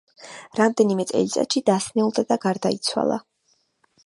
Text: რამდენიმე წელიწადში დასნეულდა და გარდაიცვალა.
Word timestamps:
რამდენიმე 0.59 1.05
წელიწადში 1.11 1.63
დასნეულდა 1.69 2.27
და 2.33 2.39
გარდაიცვალა. 2.47 3.23